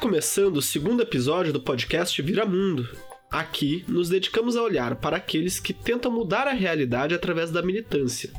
[0.00, 2.88] começando o segundo episódio do podcast Vira Mundo.
[3.30, 8.32] Aqui nos dedicamos a olhar para aqueles que tentam mudar a realidade através da militância,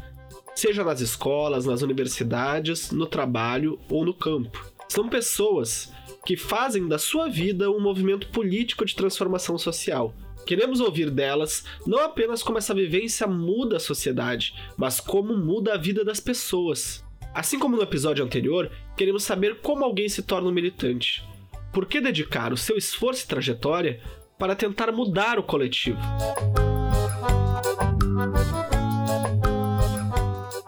[0.55, 4.59] seja nas escolas, nas universidades, no trabalho ou no campo.
[4.89, 5.93] São pessoas
[6.25, 10.15] que fazem da sua vida um movimento político de transformação social.
[10.47, 15.77] Queremos ouvir delas não apenas como essa vivência muda a sociedade, mas como muda a
[15.77, 17.05] vida das pessoas.
[17.35, 21.23] Assim como no episódio anterior, queremos saber como alguém se torna um militante.
[21.71, 24.01] Por que dedicar o seu esforço e trajetória
[24.37, 25.99] para tentar mudar o coletivo?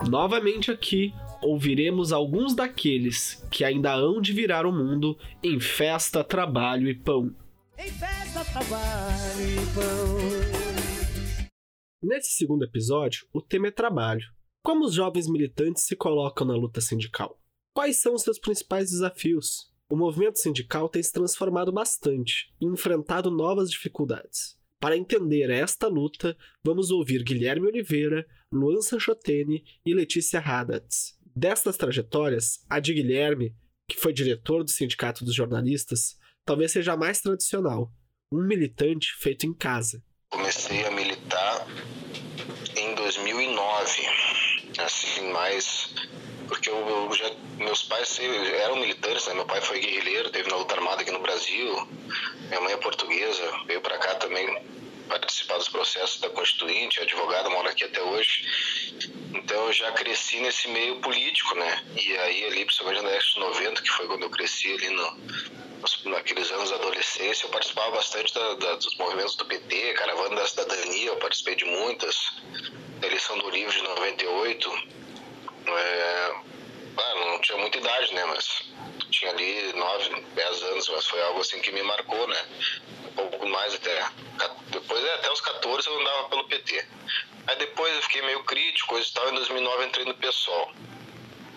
[0.09, 6.87] Novamente aqui, ouviremos alguns daqueles que ainda hão de virar o mundo em festa, trabalho
[6.87, 7.35] e pão.
[7.77, 11.43] Em festa, trabalho e pão.
[12.01, 14.25] Nesse segundo episódio, o tema é trabalho.
[14.61, 17.37] Como os jovens militantes se colocam na luta sindical?
[17.73, 19.72] Quais são os seus principais desafios?
[19.89, 24.57] O movimento sindical tem se transformado bastante e enfrentado novas dificuldades.
[24.79, 30.85] Para entender esta luta, vamos ouvir Guilherme Oliveira, Luan Sanchotene e Letícia Haddad.
[31.35, 33.55] Destas trajetórias, a de Guilherme,
[33.87, 37.91] que foi diretor do Sindicato dos Jornalistas, talvez seja a mais tradicional,
[38.31, 40.03] um militante feito em casa.
[40.29, 41.67] Comecei a militar
[42.75, 44.01] em 2009
[44.81, 45.93] assim, mais.
[46.47, 49.33] Porque eu, eu já, meus pais eram militares, né?
[49.33, 51.87] Meu pai foi guerrilheiro, teve na luta armada aqui no Brasil.
[52.47, 54.61] Minha mãe é portuguesa, veio para cá também
[55.07, 58.93] participar dos processos da Constituinte, é advogada, mora aqui até hoje.
[59.33, 61.83] Então eu já cresci nesse meio político, né?
[61.95, 65.17] E aí ali, principalmente na década de 90, que foi quando eu cresci ali no,
[66.05, 70.47] naqueles anos da adolescência, eu participava bastante da, da, dos movimentos do PT, Caravana da
[70.47, 72.15] Cidadania, eu participei de muitas
[72.99, 74.71] da eleição do livro de 98,
[75.77, 76.31] é,
[77.15, 78.25] não tinha muita idade, né?
[78.25, 78.63] Mas
[79.09, 82.45] tinha ali 9, 10 anos, mas foi algo assim que me marcou, né?
[83.05, 84.09] Um pouco mais até.
[84.67, 86.85] Depois, é, até os 14 eu andava pelo PT.
[87.47, 89.29] Aí depois eu fiquei meio crítico, e tal.
[89.29, 90.73] Em 2009 entrei no PSOL.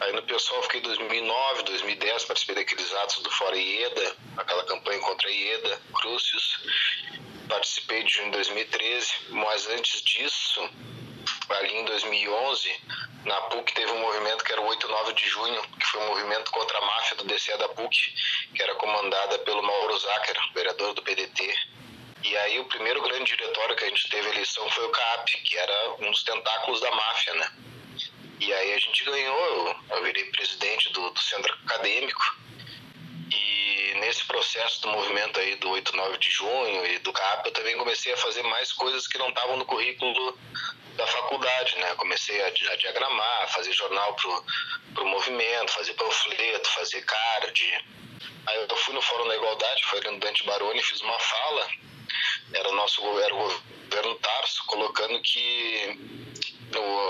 [0.00, 5.00] Aí no PSOL fiquei em 2009, 2010, participei daqueles atos do Fora Ieda, aquela campanha
[5.00, 6.60] contra Ieda, Crucius.
[7.48, 10.68] Participei de em 2013, mas antes disso,
[11.50, 12.80] ali em 2011,
[13.24, 16.08] na PUC teve um movimento que era o 8 9 de junho, que foi um
[16.08, 18.14] movimento contra a máfia do DCE da PUC,
[18.54, 21.54] que era comandada pelo Mauro Zacher, vereador do PDT.
[22.22, 25.56] E aí o primeiro grande diretório que a gente teve eleição foi o CAP, que
[25.56, 27.52] era um dos tentáculos da máfia, né?
[28.40, 32.36] E aí a gente ganhou, eu, virei presidente do, do centro acadêmico,
[33.30, 37.52] e nesse processo do movimento aí do 8 9 de junho e do CAP, eu
[37.52, 40.38] também comecei a fazer mais coisas que não estavam no currículo
[40.96, 41.94] da faculdade, né?
[41.96, 44.44] Comecei a, a diagramar, fazer jornal pro,
[44.94, 47.84] pro movimento, fazer panfleto, fazer card.
[48.46, 51.68] Aí eu fui no Fórum da Igualdade, foi no Dante Baroni, fiz uma fala,
[52.54, 55.98] era o nosso era o governo Tarso, colocando que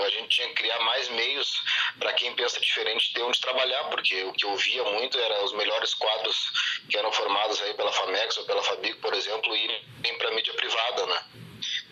[0.05, 1.61] a gente tinha que criar mais meios
[1.99, 5.53] para quem pensa diferente ter onde trabalhar, porque o que eu via muito era os
[5.53, 6.51] melhores quadros
[6.89, 11.05] que eram formados aí pela Famex ou pela Fabico, por exemplo, irem para mídia privada,
[11.07, 11.23] né?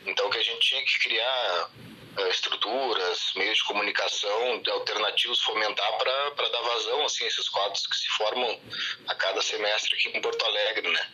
[0.06, 1.70] Então que a gente tinha que criar
[2.18, 8.08] uh, estruturas, meios de comunicação alternativos, fomentar para dar vazão assim esses quadros que se
[8.10, 8.60] formam
[9.08, 11.12] a cada semestre aqui em Porto Alegre, né?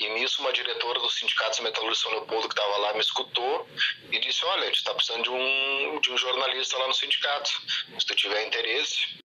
[0.00, 3.68] E nisso uma diretora do Sindicato Metalúrgico São Leopoldo que estava lá me escutou
[4.10, 7.50] e disse, olha, a gente está precisando de um, de um jornalista lá no sindicato,
[7.98, 9.22] se tu tiver interesse.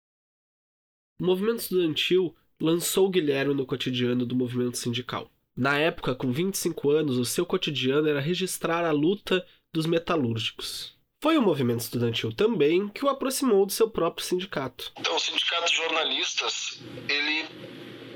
[1.20, 5.30] O movimento estudantil lançou Guilherme no cotidiano do movimento sindical.
[5.56, 10.94] Na época, com 25 anos, o seu cotidiano era registrar a luta dos metalúrgicos.
[11.22, 14.92] Foi o movimento estudantil também que o aproximou do seu próprio sindicato.
[14.98, 17.48] Então, o sindicato de jornalistas, ele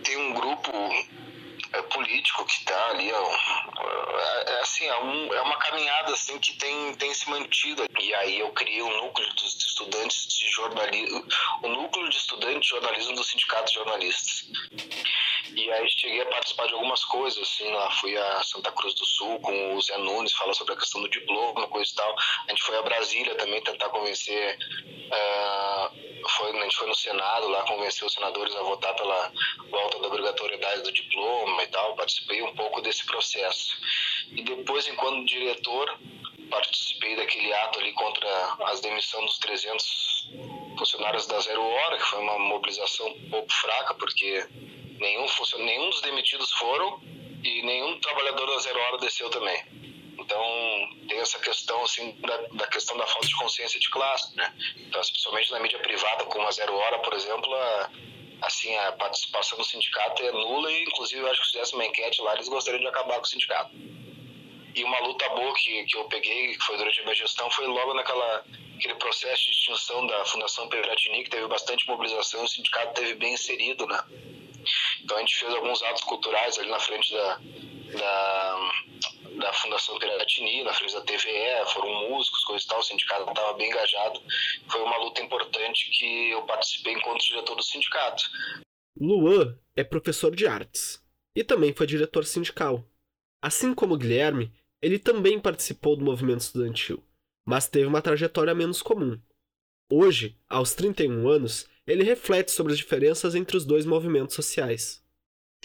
[0.04, 0.70] tem um grupo
[1.72, 6.56] é, político que está ali, é, é, assim, é, um, é, uma caminhada assim que
[6.56, 7.84] tem, tem se mantido.
[8.00, 11.24] E aí eu criei um núcleo dos estudantes de jornalismo,
[11.62, 14.44] o núcleo de estudantes de jornalismo do Sindicato de Jornalistas.
[15.54, 19.04] E aí cheguei a participar de algumas coisas, assim, lá fui a Santa Cruz do
[19.04, 22.14] Sul com o Zé Nunes, falar sobre a questão do diploma, coisa e tal.
[22.46, 27.48] A gente foi a Brasília também tentar convencer, uh, foi, a gente foi no Senado
[27.48, 29.32] lá convencer os senadores a votar pela
[29.70, 31.94] volta da obrigatoriedade do diploma e tal.
[31.96, 33.76] Participei um pouco desse processo.
[34.32, 35.98] E depois, enquanto diretor,
[36.50, 40.30] participei daquele ato ali contra as demissões dos 300
[40.78, 44.48] funcionários da Zero Hora, que foi uma mobilização um pouco fraca, porque
[45.00, 45.24] Nenhum,
[45.60, 47.00] nenhum dos demitidos foram
[47.42, 49.79] e nenhum trabalhador da Zero Hora desceu também.
[50.20, 50.42] Então,
[51.08, 54.54] tem essa questão, assim, da, da, questão da falta de consciência de classe, né?
[54.76, 57.90] Então, especialmente na mídia privada, como a Zero Hora, por exemplo, a,
[58.42, 61.86] assim, a participação no sindicato é nula e, inclusive, eu acho que se fizesse uma
[61.86, 63.70] enquete lá, eles gostariam de acabar com o sindicato.
[64.74, 67.66] E uma luta boa que, que eu peguei, que foi durante a minha gestão, foi
[67.66, 68.44] logo naquela
[68.80, 73.34] aquele processo de extinção da Fundação Piratini, que teve bastante mobilização o sindicato teve bem
[73.34, 74.02] inserido, né?
[75.02, 77.40] Então a gente fez alguns atos culturais ali na frente da,
[77.98, 78.69] da,
[79.40, 83.54] da Fundação Piratini, na frente da TVE, foram músicos, coisa e tal, o sindicato estava
[83.54, 84.20] bem engajado.
[84.70, 88.22] Foi uma luta importante que eu participei enquanto diretor do sindicato.
[89.00, 91.02] Luan é professor de artes
[91.34, 92.84] e também foi diretor sindical.
[93.42, 94.52] Assim como Guilherme,
[94.82, 97.02] ele também participou do movimento estudantil,
[97.46, 99.18] mas teve uma trajetória menos comum.
[99.90, 105.02] Hoje, aos 31 anos, ele reflete sobre as diferenças entre os dois movimentos sociais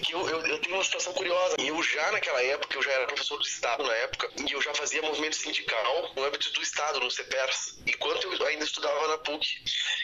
[0.09, 0.54] eu, eu,
[0.85, 1.55] situação curiosa.
[1.59, 4.73] Eu já naquela época, eu já era professor do Estado na época, e eu já
[4.73, 9.45] fazia movimento sindical no âmbito do Estado, no CEPERS, enquanto eu ainda estudava na PUC,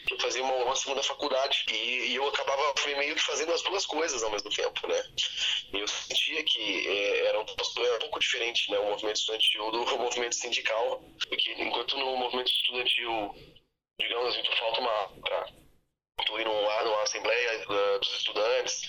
[0.08, 3.62] que eu fazia uma, uma segunda faculdade, e, e, eu acabava meio que fazendo as
[3.62, 5.04] duas coisas ao mesmo tempo, né?
[5.74, 7.46] E eu sentia que é, era, um,
[7.86, 12.52] era um pouco diferente, né, o movimento estudantil do movimento sindical, porque enquanto no movimento
[12.52, 13.36] estudantil,
[14.00, 15.22] digamos assim, falta uma...
[15.22, 15.46] Pra,
[16.26, 18.82] tu ir numa, numa assembleia uh, dos estudantes,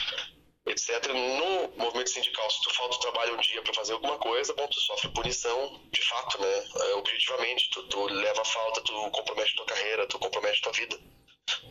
[0.66, 1.06] etc.
[1.08, 4.66] No movimento sindical, se tu falta o trabalho um dia para fazer alguma coisa, bom,
[4.68, 6.64] tu sofre punição de fato, né?
[6.76, 10.98] É, objetivamente, tu, tu leva a falta, tu compromete tua carreira, tu compromete tua vida.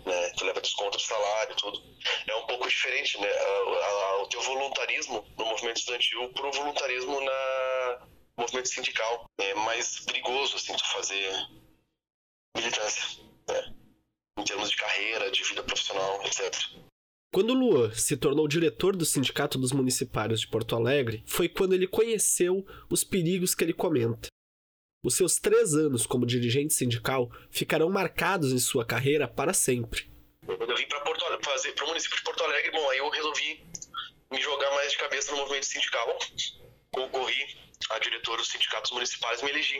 [0.05, 0.29] Né?
[0.37, 1.81] Tu leva desconto de salário, tudo.
[2.27, 3.29] É um pouco diferente, né?
[4.21, 9.29] o teu voluntarismo no movimento estudantil pro voluntarismo na movimento sindical.
[9.37, 11.47] É mais perigoso, assim, tu fazer
[12.55, 13.73] militância, né?
[14.37, 16.53] Em termos de carreira, de vida profissional, etc.
[17.33, 21.87] Quando Luan se tornou diretor do Sindicato dos Municipários de Porto Alegre, foi quando ele
[21.87, 24.27] conheceu os perigos que ele comenta.
[25.01, 30.11] Os seus três anos como dirigente sindical ficarão marcados em sua carreira para sempre.
[30.45, 33.65] Quando eu vim para o município de Porto Alegre, bom, aí eu resolvi
[34.29, 36.19] me jogar mais de cabeça no movimento sindical.
[36.91, 37.57] Concorri
[37.91, 39.79] a diretor dos sindicatos municipais e me elegi.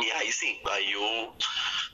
[0.00, 1.36] E aí sim, aí eu,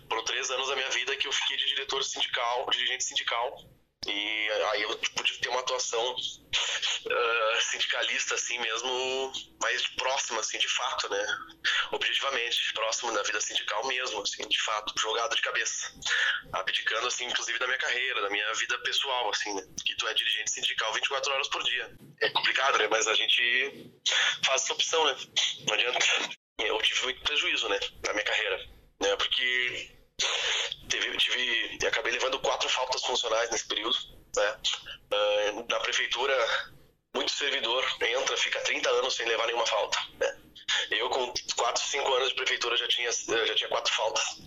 [0.07, 4.49] por três anos da minha vida que eu fiquei de diretor sindical, dirigente sindical, e
[4.73, 11.09] aí eu pude ter uma atuação uh, sindicalista, assim mesmo, mais próxima, assim, de fato,
[11.11, 11.27] né?
[11.93, 15.93] Objetivamente, próximo da vida sindical mesmo, assim, de fato, jogado de cabeça.
[16.53, 19.63] Abdicando, assim, inclusive da minha carreira, da minha vida pessoal, assim, né?
[19.85, 21.95] Que tu é dirigente sindical 24 horas por dia.
[22.23, 22.89] É complicado, né?
[22.89, 23.93] Mas a gente
[24.45, 25.17] faz essa opção, né?
[25.67, 25.99] Não adianta.
[26.59, 27.79] Eu tive muito prejuízo, né?
[28.07, 28.59] Na minha carreira.
[29.01, 29.17] Né?
[29.17, 30.00] Porque
[30.91, 33.97] Teve, tive, acabei levando quatro faltas funcionais nesse período.
[34.37, 34.57] Né?
[35.13, 36.35] Uh, na prefeitura,
[37.15, 39.99] muito servidor entra, fica 30 anos sem levar nenhuma falta.
[40.19, 40.37] Né?
[40.91, 44.41] Eu, com 4, 5 anos de prefeitura, já tinha, já tinha quatro faltas.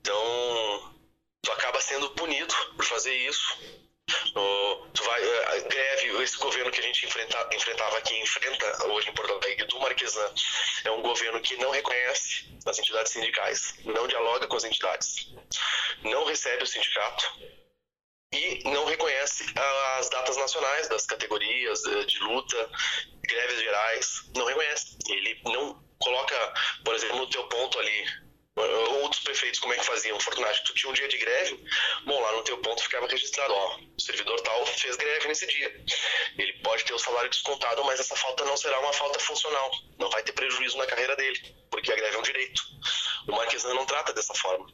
[0.00, 0.94] Então,
[1.42, 3.81] tu acaba sendo punido por fazer isso
[4.92, 9.14] tu vai, a greve, esse governo que a gente enfrenta, enfrentava aqui, enfrenta hoje em
[9.14, 10.34] Porto Alegre, do Marquesan,
[10.84, 15.34] é um governo que não reconhece as entidades sindicais, não dialoga com as entidades,
[16.02, 17.24] não recebe o sindicato
[18.32, 19.44] e não reconhece
[19.98, 22.70] as datas nacionais das categorias de luta,
[23.28, 24.96] greves gerais, não reconhece.
[25.10, 28.06] Ele não coloca, por exemplo, no teu ponto ali,
[28.54, 30.20] Outros prefeitos, como é que faziam?
[30.20, 31.64] Fortunati, tu tinha um dia de greve,
[32.04, 35.84] bom, lá no teu ponto ficava registrado, ó, o servidor tal fez greve nesse dia.
[36.36, 39.70] Ele pode ter o salário descontado, mas essa falta não será uma falta funcional.
[39.98, 41.40] Não vai ter prejuízo na carreira dele,
[41.70, 42.62] porque a greve é um direito.
[43.28, 44.66] O Marquesan não trata dessa forma.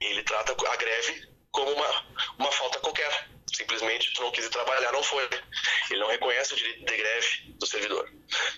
[0.00, 2.06] Ele trata a greve como uma,
[2.38, 3.35] uma falta qualquer.
[3.56, 5.26] Simplesmente tu não quis trabalhar, não foi.
[5.90, 8.06] Ele não reconhece o direito de greve do servidor.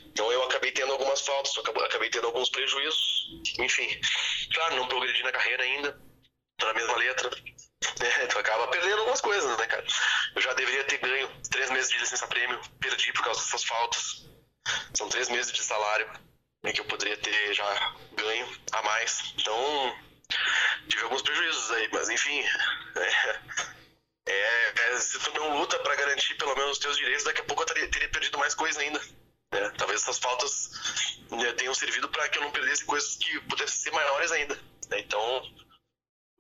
[0.07, 3.29] Então eu acabei tendo algumas faltas, acabei tendo alguns prejuízos.
[3.61, 3.89] Enfim,
[4.53, 5.97] claro, não progredi na carreira ainda,
[6.61, 7.31] na mesma letra.
[8.01, 9.87] É, tu acaba perdendo algumas coisas, né, cara?
[10.35, 14.27] Eu já deveria ter ganho três meses de licença-prêmio, perdi por causa dessas faltas.
[14.95, 16.11] São três meses de salário
[16.65, 19.33] né, que eu poderia ter já ganho a mais.
[19.37, 19.97] Então,
[20.89, 22.43] tive alguns prejuízos aí, mas enfim.
[22.97, 23.78] É,
[25.01, 27.67] se tu não luta para garantir pelo menos os teus direitos, daqui a pouco eu
[27.67, 29.01] teria, teria perdido mais coisa ainda.
[29.53, 29.73] Né?
[29.77, 30.71] Talvez essas faltas
[31.31, 34.55] né, tenham servido para que eu não perdesse coisas que pudessem ser maiores ainda.
[34.91, 35.01] Né?
[35.01, 35.43] Então,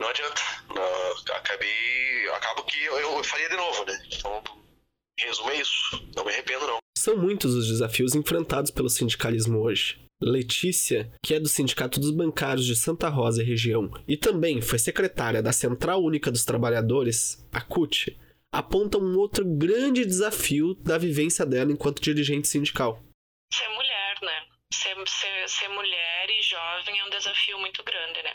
[0.00, 0.40] não adianta.
[0.68, 2.28] Não, acabei.
[2.30, 4.06] Acabo que eu, eu faria de novo, né?
[4.12, 4.42] Então,
[5.18, 6.08] resumo é isso.
[6.14, 6.78] Não me arrependo, não.
[6.96, 9.98] São muitos os desafios enfrentados pelo sindicalismo hoje.
[10.20, 14.78] Letícia, que é do Sindicato dos Bancários de Santa Rosa e região, e também foi
[14.78, 18.18] secretária da Central Única dos Trabalhadores, a CUT,
[18.52, 23.02] aponta um outro grande desafio da vivência dela enquanto dirigente sindical.
[23.52, 24.46] Ser mulher, né?
[24.72, 28.34] Ser, ser, ser mulher e jovem é um desafio muito grande, né?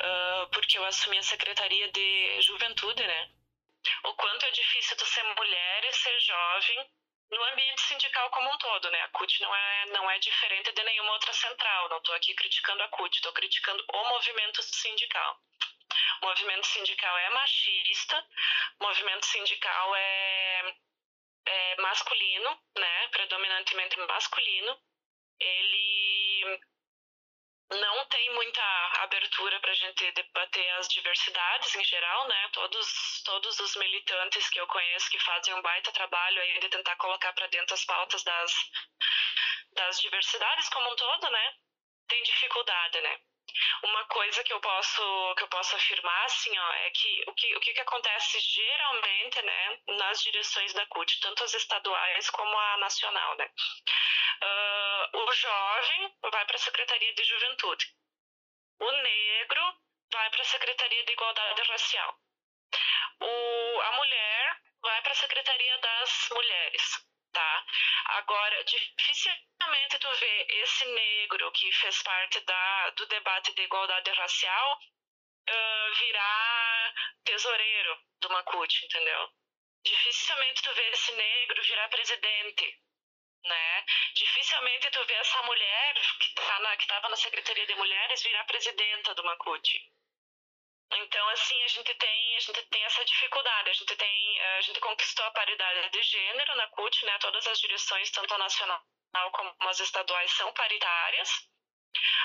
[0.00, 3.28] Uh, porque eu assumi a Secretaria de Juventude, né?
[4.04, 6.90] o quanto é difícil tu ser mulher e ser jovem
[7.30, 9.02] no ambiente sindical como um todo, né?
[9.02, 11.88] A CUT não é, não é diferente de nenhuma outra central.
[11.88, 15.38] Não estou aqui criticando a CUT, estou criticando o movimento sindical.
[16.22, 18.26] Movimento sindical é machista,
[18.80, 20.74] movimento sindical é,
[21.46, 23.08] é masculino, né?
[23.08, 24.78] Predominantemente masculino.
[25.40, 26.60] Ele
[27.70, 28.62] não tem muita
[29.02, 32.48] abertura para a gente debater as diversidades em geral, né?
[32.52, 36.96] Todos, todos os militantes que eu conheço que fazem um baita trabalho aí de tentar
[36.96, 38.52] colocar para dentro as pautas das,
[39.72, 41.54] das diversidades como um todo, né?
[42.08, 43.20] Tem dificuldade, né?
[43.82, 47.56] Uma coisa que eu posso que eu posso afirmar assim, ó, é que o que
[47.56, 52.76] o que, que acontece geralmente, né, nas direções da CUT, tanto as estaduais como a
[52.78, 53.50] nacional, né?
[54.42, 57.86] Uh, o jovem vai para a Secretaria de Juventude.
[58.80, 59.74] O negro
[60.12, 62.16] vai para a Secretaria de Igualdade Racial.
[63.20, 67.66] O, a mulher vai para a Secretaria das Mulheres, tá?
[68.06, 74.78] Agora, dificilmente tu vê esse negro que fez parte da, do debate de igualdade racial
[74.78, 76.94] uh, virar
[77.24, 79.30] tesoureiro de uma CUT, entendeu?
[79.84, 82.80] Dificilmente tu vê esse negro virar presidente
[83.44, 83.84] né?
[84.14, 89.14] Dificilmente tu vê essa mulher que tá na, estava na Secretaria de Mulheres virar presidenta
[89.14, 89.89] do Macute.
[90.92, 93.70] Então, assim, a gente tem, a gente tem essa dificuldade.
[93.70, 97.18] A gente tem, a gente conquistou a paridade de gênero na CUT, né?
[97.18, 98.82] Todas as direções, tanto a nacional
[99.32, 101.48] como as estaduais, são paritárias.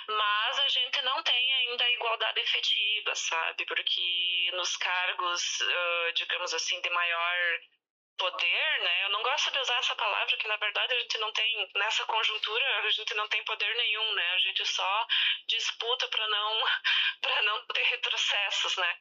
[0.07, 3.65] Mas a gente não tem ainda a igualdade efetiva, sabe?
[3.65, 5.59] Porque nos cargos,
[6.15, 7.59] digamos assim, de maior
[8.17, 9.03] poder, né?
[9.03, 12.05] Eu não gosto de usar essa palavra, que na verdade a gente não tem, nessa
[12.05, 14.31] conjuntura, a gente não tem poder nenhum, né?
[14.33, 15.07] A gente só
[15.47, 16.63] disputa para não,
[17.21, 18.97] para não ter retrocessos, né?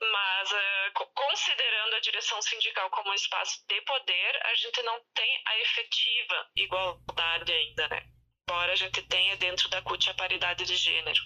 [0.00, 5.42] Mas uh, considerando a direção sindical como um espaço de poder, a gente não tem
[5.46, 8.02] a efetiva igualdade ainda, né?
[8.48, 11.20] Embora a gente tenha dentro da CUT a paridade de gênero.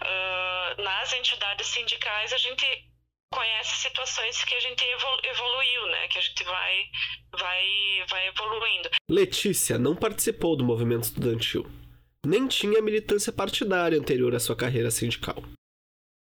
[0.00, 2.64] Uh, nas entidades sindicais, a gente
[3.32, 6.08] conhece situações que a gente evoluiu, né?
[6.08, 6.84] Que a gente vai,
[7.38, 8.90] vai, vai evoluindo.
[9.10, 11.66] Letícia não participou do movimento estudantil,
[12.26, 15.42] nem tinha militância partidária anterior à sua carreira sindical.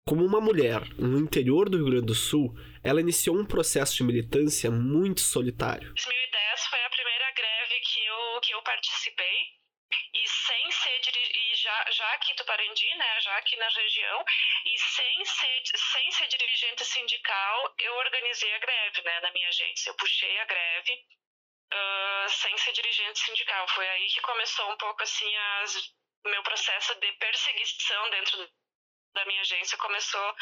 [0.08, 4.04] Como uma mulher no interior do Rio Grande do Sul, ela iniciou um processo de
[4.04, 5.94] militância muito solitário.
[5.94, 9.59] 2010 foi a primeira greve que eu, que eu participei
[11.70, 14.26] já, já aqui em Tuparendi, né, já aqui na região,
[14.66, 19.90] e sem ser, sem ser dirigente sindical, eu organizei a greve, né, na minha agência.
[19.90, 20.94] Eu puxei a greve
[21.74, 23.68] uh, sem ser dirigente sindical.
[23.70, 25.94] Foi aí que começou um pouco assim as,
[26.26, 28.50] meu processo de perseguição dentro
[29.14, 30.36] da minha agência começou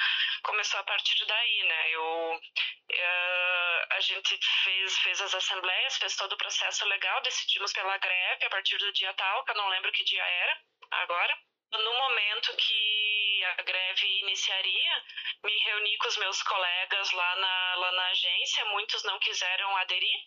[0.43, 1.91] começou a partir daí, né?
[1.91, 7.97] Eu uh, a gente fez fez as assembleias, fez todo o processo legal, decidimos pela
[7.97, 10.57] greve a partir do dia tal, que eu não lembro que dia era
[10.91, 11.37] agora.
[11.71, 15.03] No momento que a greve iniciaria,
[15.43, 20.17] me reuni com os meus colegas lá na, lá na agência, muitos não quiseram aderir.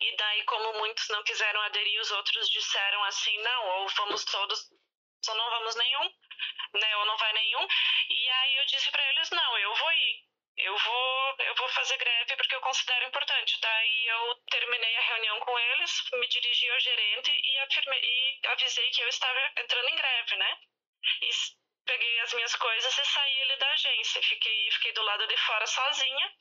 [0.00, 4.70] E daí, como muitos não quiseram aderir, os outros disseram assim: não, ou vamos todos,
[5.28, 6.10] ou não vamos nenhum
[6.74, 6.96] né?
[6.96, 7.66] Ou não vai nenhum.
[8.10, 10.28] E aí eu disse para eles, não, eu vou ir.
[10.56, 13.60] Eu vou, eu vou fazer greve porque eu considero importante.
[13.60, 18.90] Daí eu terminei a reunião com eles, me dirigi ao gerente e, afirmei, e avisei
[18.90, 20.58] que eu estava entrando em greve, né?
[21.22, 21.28] E
[21.86, 24.22] peguei as minhas coisas e saí ali da agência.
[24.22, 26.32] Fiquei, fiquei do lado de fora sozinha.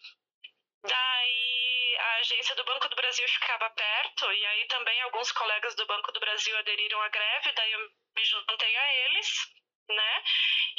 [0.83, 1.56] Daí
[1.97, 6.11] a agência do Banco do Brasil ficava perto e aí também alguns colegas do Banco
[6.11, 7.51] do Brasil aderiram à greve.
[7.53, 7.79] Daí eu
[8.15, 9.57] me juntei a eles
[9.89, 10.23] né?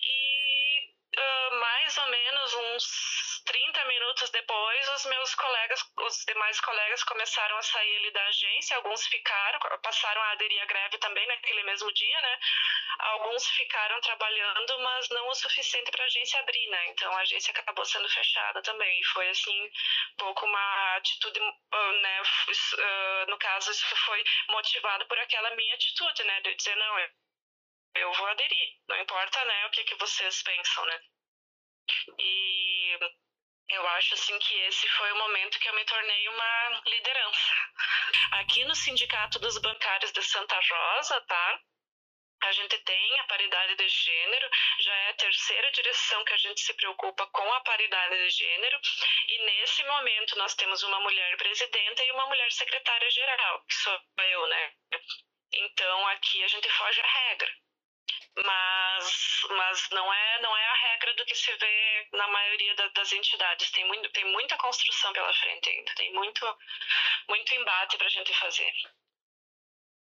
[0.02, 0.37] E
[1.18, 7.56] uh, mais ou menos uns 30 minutos depois, os meus colegas, os demais colegas começaram
[7.56, 11.92] a sair ali da agência, alguns ficaram, passaram a aderir à greve também naquele mesmo
[11.92, 12.38] dia, né?
[12.98, 16.88] Alguns ficaram trabalhando, mas não o suficiente para a agência abrir, né?
[16.88, 19.02] Então a agência acabou sendo fechada também.
[19.04, 22.22] Foi assim, um pouco uma atitude, né?
[23.28, 26.40] no caso, isso foi motivado por aquela minha atitude, né?
[26.42, 27.08] De dizer, não, eu
[28.12, 28.68] vou aderir.
[28.88, 31.00] Não importa, né, o que, que vocês pensam, né?
[32.18, 32.98] E
[33.70, 37.52] eu acho assim que esse foi o momento que eu me tornei uma liderança.
[38.32, 41.60] Aqui no Sindicato dos Bancários de Santa Rosa, tá?
[42.40, 44.48] A gente tem a paridade de gênero,
[44.80, 48.80] já é a terceira direção que a gente se preocupa com a paridade de gênero,
[49.28, 54.00] e nesse momento nós temos uma mulher presidenta e uma mulher secretária geral, que sou
[54.18, 54.72] eu, né?
[55.52, 57.52] Então aqui a gente foge à regra.
[58.44, 58.78] Mas
[59.56, 63.12] mas, não, é, não é a regra do que se vê na maioria da, das
[63.12, 63.70] entidades.
[63.70, 66.40] Tem, muito, tem muita construção pela frente ainda, tem muito,
[67.28, 68.70] muito embate para a gente fazer.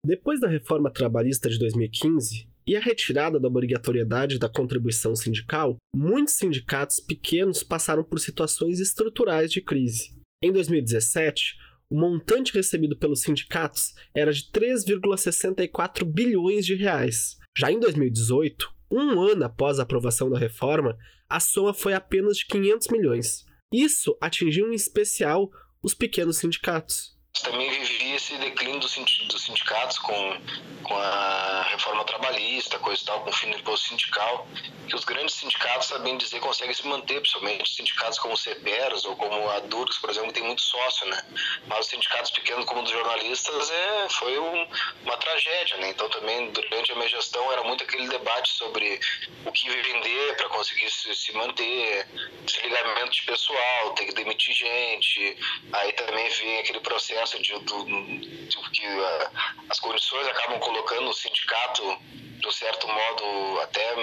[0.04, 6.36] Depois da reforma trabalhista de 2015 e a retirada da obrigatoriedade da contribuição sindical, muitos
[6.36, 10.16] sindicatos pequenos passaram por situações estruturais de crise.
[10.42, 11.58] Em 2017,
[11.90, 17.38] o montante recebido pelos sindicatos era de 3,64 bilhões de reais.
[17.58, 20.96] Já em 2018, um ano após a aprovação da reforma,
[21.28, 23.46] a soma foi apenas de 500 milhões.
[23.74, 25.50] Isso atingiu em especial
[25.82, 30.42] os pequenos sindicatos também vivi esse declínio dos sindicatos com,
[30.84, 34.48] com a reforma trabalhista, coisa e tal, com o fim do imposto sindical,
[34.88, 39.16] que os grandes sindicatos, sabem dizer, conseguem se manter, principalmente sindicatos como o CEPERS ou
[39.16, 41.22] como a Durgs, por exemplo, que tem muito sócio, né?
[41.68, 44.68] Mas os sindicatos pequenos como os jornalistas é, foi um,
[45.04, 45.90] uma tragédia, né?
[45.90, 49.00] Então também durante a minha gestão era muito aquele debate sobre
[49.46, 52.08] o que vender para conseguir se, se manter,
[52.46, 55.38] desligamento de pessoal, ter que demitir gente,
[55.74, 59.30] aí também vem aquele processo de, de, de que uh,
[59.70, 61.98] as condições acabam colocando o sindicato,
[62.40, 63.96] de um certo modo, até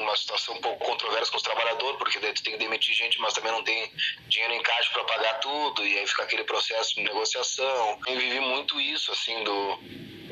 [0.00, 3.20] uma situação um pouco controversa com os trabalhadores, porque daí tu tem que demitir gente,
[3.20, 3.92] mas também não tem
[4.28, 8.00] dinheiro em caixa para pagar tudo, e aí fica aquele processo de negociação.
[8.06, 9.76] Eu vivi muito isso, assim, do,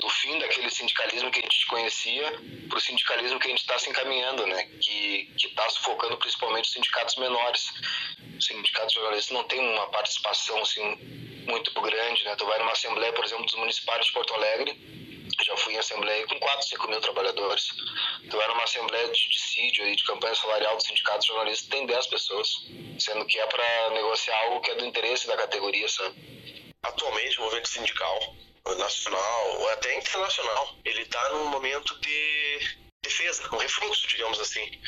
[0.01, 3.79] do fim daquele sindicalismo que a gente conhecia para o sindicalismo que a gente está
[3.79, 4.65] se encaminhando, né?
[4.81, 7.71] Que está sufocando principalmente os sindicatos menores.
[8.39, 10.83] Os sindicatos jornalistas não têm uma participação assim
[11.47, 12.35] muito grande, né?
[12.37, 14.73] Tu vai numa assembleia, por exemplo, dos municipários de Porto Alegre,
[15.53, 17.69] já fui em assembleia com 4, 5 mil trabalhadores.
[18.29, 22.07] Tu vai numa assembleia de dissídio e de campanha salarial dos sindicatos jornalistas, tem 10
[22.07, 22.49] pessoas,
[22.99, 26.15] sendo que é para negociar algo que é do interesse da categoria, sabe?
[26.83, 28.37] Atualmente, o movimento sindical
[28.79, 34.81] nacional ou até internacional, ele está num momento de defesa, um refluxo, digamos assim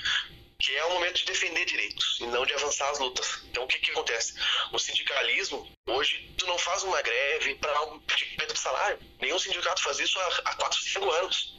[0.65, 3.43] que é o momento de defender direitos e não de avançar as lutas.
[3.51, 4.35] Então, o que, que acontece?
[4.73, 8.99] O sindicalismo, hoje, tu não faz uma greve para pedir aumento de salário.
[9.21, 11.59] Nenhum sindicato faz isso há, há 4, 5 anos.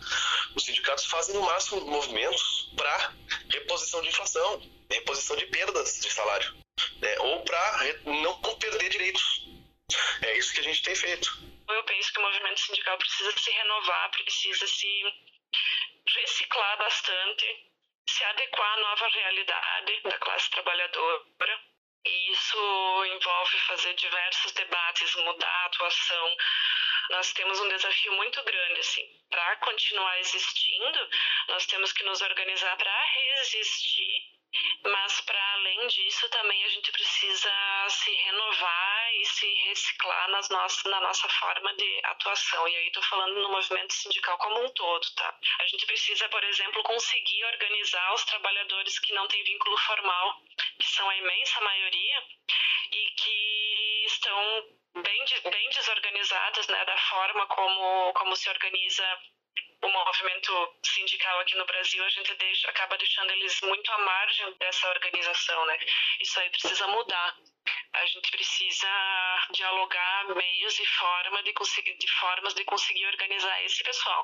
[0.56, 3.14] Os sindicatos fazem, no máximo, movimentos para
[3.52, 6.56] reposição de inflação, reposição de perdas de salário,
[7.00, 7.20] né?
[7.20, 9.46] ou para não perder direitos.
[10.24, 11.30] É isso que a gente tem feito.
[11.70, 15.14] Eu penso que o movimento sindical precisa se renovar, precisa se
[16.08, 17.75] reciclar bastante
[18.08, 21.60] se adequar à nova realidade da classe trabalhadora.
[22.06, 26.38] E isso envolve fazer diversos debates, mudar a atuação.
[27.10, 29.08] Nós temos um desafio muito grande, assim.
[29.30, 31.10] Para continuar existindo,
[31.48, 34.36] nós temos que nos organizar para resistir
[34.84, 37.52] mas para além disso também a gente precisa
[37.90, 42.68] se renovar e se reciclar nas nossas, na nossa forma de atuação.
[42.68, 45.38] E aí estou falando no movimento sindical como um todo, tá?
[45.60, 50.42] A gente precisa, por exemplo, conseguir organizar os trabalhadores que não têm vínculo formal,
[50.80, 52.24] que são a imensa maioria,
[52.92, 59.04] e que estão bem, bem desorganizados né, da forma como, como se organiza
[59.82, 64.52] o movimento sindical aqui no Brasil, a gente deixa, acaba deixando eles muito à margem
[64.54, 65.78] dessa organização, né?
[66.20, 67.38] Isso aí precisa mudar.
[68.02, 68.88] A gente precisa
[69.52, 74.24] dialogar meios e forma de conseguir, de formas de conseguir organizar esse pessoal.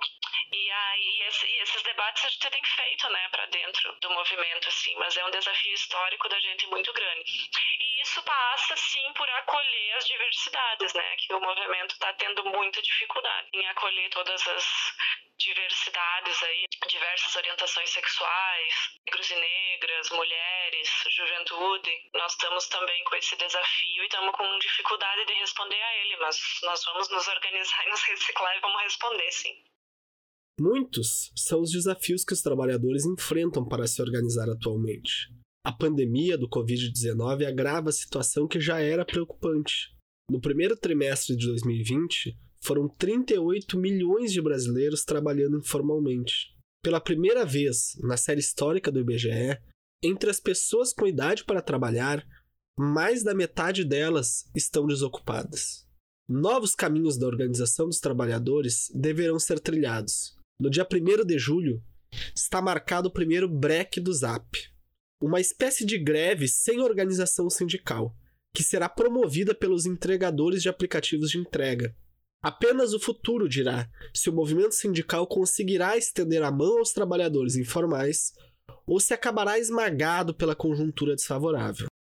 [0.52, 4.96] E aí e esses debates a gente tem feito, né, para dentro do movimento, assim,
[4.96, 7.50] mas é um desafio histórico da gente muito grande.
[7.80, 12.82] E isso passa, sim, por acolher as diversidades, né, que o movimento está tendo muita
[12.82, 14.94] dificuldade em acolher todas as
[15.38, 18.76] diversidades aí, diversas orientações sexuais,
[19.08, 22.10] negros e negras, mulheres, juventude.
[22.14, 26.38] Nós estamos também com esse desafio e estamos com dificuldade de responder a ele, mas
[26.64, 29.54] nós vamos nos organizar e nos reciclar e vamos responder, sim.
[30.60, 35.30] Muitos são os desafios que os trabalhadores enfrentam para se organizar atualmente.
[35.66, 39.96] A pandemia do Covid-19 agrava a situação que já era preocupante.
[40.30, 46.56] No primeiro trimestre de 2020, foram 38 milhões de brasileiros trabalhando informalmente.
[46.84, 49.60] Pela primeira vez na série histórica do IBGE,
[50.04, 52.26] entre as pessoas com idade para trabalhar,
[52.78, 55.86] mais da metade delas estão desocupadas.
[56.28, 60.36] Novos caminhos da organização dos trabalhadores deverão ser trilhados.
[60.60, 61.84] No dia 1 de julho,
[62.36, 64.56] está marcado o primeiro break do ZAP,
[65.22, 68.16] uma espécie de greve sem organização sindical,
[68.54, 71.96] que será promovida pelos entregadores de aplicativos de entrega,
[72.44, 78.34] Apenas o futuro dirá se o movimento sindical conseguirá estender a mão aos trabalhadores informais
[78.88, 81.91] ou se acabará esmagado pela conjuntura desfavorável.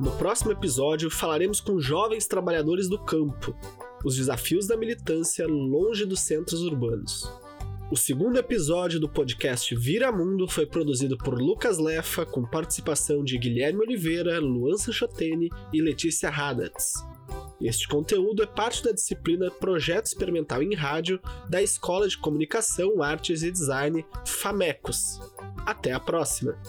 [0.00, 3.56] No próximo episódio falaremos com jovens trabalhadores do campo,
[4.04, 7.28] os desafios da militância longe dos centros urbanos.
[7.90, 13.36] O segundo episódio do podcast Vira Mundo foi produzido por Lucas Lefa, com participação de
[13.36, 17.13] Guilherme Oliveira, Luan Sanchotene e Letícia Haddats.
[17.64, 23.42] Este conteúdo é parte da disciplina Projeto Experimental em Rádio da Escola de Comunicação, Artes
[23.42, 25.18] e Design FAMECOS.
[25.64, 26.60] Até a próxima!